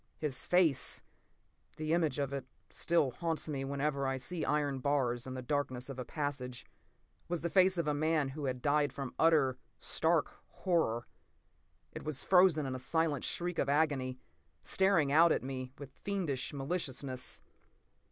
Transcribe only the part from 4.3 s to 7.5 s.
iron bars in the darkness of a passage—was